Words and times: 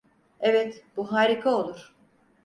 Evet, 0.39 0.83
bu 0.97 1.11
harika 1.11 1.55
olur. 1.55 1.95